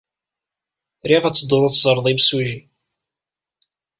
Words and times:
Riɣ 1.07 1.23
ad 1.25 1.33
teddud 1.35 1.63
ad 1.67 1.73
teẓred 1.73 2.05
imsujji. 2.11 2.59